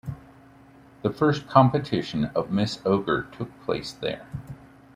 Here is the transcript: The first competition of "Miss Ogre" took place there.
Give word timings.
The 1.03 1.11
first 1.13 1.47
competition 1.47 2.31
of 2.33 2.49
"Miss 2.51 2.81
Ogre" 2.87 3.27
took 3.31 3.51
place 3.65 3.91
there. 3.91 4.25